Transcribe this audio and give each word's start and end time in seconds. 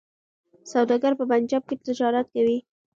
سوداګر 0.71 1.13
په 1.19 1.23
پنجاب 1.31 1.63
کي 1.69 1.75
تجارت 1.87 2.27
کوي. 2.35 2.57